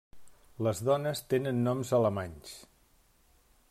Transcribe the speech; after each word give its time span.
Les 0.67 0.81
dones 0.87 1.21
tenen 1.35 1.63
noms 1.69 1.93
alemanys. 2.01 2.59